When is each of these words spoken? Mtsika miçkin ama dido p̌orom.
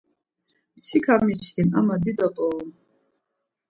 Mtsika 0.75 1.13
miçkin 1.25 1.69
ama 1.79 1.95
dido 2.03 2.27
p̌orom. 2.35 2.69